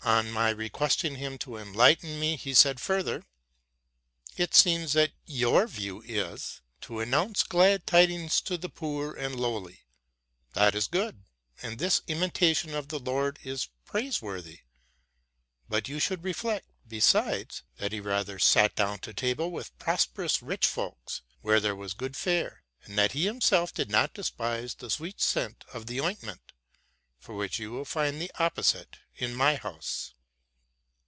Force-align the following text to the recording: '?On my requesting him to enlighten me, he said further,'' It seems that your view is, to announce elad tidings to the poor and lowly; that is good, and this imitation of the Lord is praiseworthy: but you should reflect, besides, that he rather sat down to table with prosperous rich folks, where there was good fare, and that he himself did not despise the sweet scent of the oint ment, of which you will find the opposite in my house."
'?On 0.20 0.30
my 0.30 0.48
requesting 0.48 1.16
him 1.16 1.36
to 1.40 1.58
enlighten 1.58 2.18
me, 2.18 2.34
he 2.36 2.54
said 2.54 2.80
further,'' 2.80 3.22
It 4.44 4.54
seems 4.54 4.94
that 4.94 5.12
your 5.26 5.66
view 5.66 6.02
is, 6.06 6.62
to 6.80 7.00
announce 7.00 7.42
elad 7.42 7.84
tidings 7.84 8.40
to 8.42 8.56
the 8.56 8.70
poor 8.70 9.12
and 9.12 9.38
lowly; 9.38 9.82
that 10.54 10.74
is 10.74 10.88
good, 10.88 11.24
and 11.62 11.78
this 11.78 12.00
imitation 12.06 12.72
of 12.74 12.88
the 12.88 12.98
Lord 12.98 13.38
is 13.44 13.68
praiseworthy: 13.84 14.60
but 15.68 15.86
you 15.86 15.98
should 16.00 16.24
reflect, 16.24 16.66
besides, 16.88 17.62
that 17.76 17.92
he 17.92 18.00
rather 18.00 18.38
sat 18.38 18.74
down 18.74 19.00
to 19.00 19.12
table 19.12 19.50
with 19.50 19.78
prosperous 19.78 20.40
rich 20.42 20.66
folks, 20.66 21.20
where 21.42 21.60
there 21.60 21.76
was 21.76 21.92
good 21.92 22.16
fare, 22.16 22.62
and 22.84 22.96
that 22.96 23.12
he 23.12 23.26
himself 23.26 23.74
did 23.74 23.90
not 23.90 24.14
despise 24.14 24.74
the 24.76 24.88
sweet 24.88 25.20
scent 25.20 25.62
of 25.74 25.86
the 25.86 25.98
oint 25.98 26.22
ment, 26.22 26.40
of 27.28 27.34
which 27.36 27.58
you 27.58 27.70
will 27.70 27.84
find 27.84 28.20
the 28.20 28.30
opposite 28.38 28.96
in 29.16 29.34
my 29.34 29.54
house." 29.56 30.14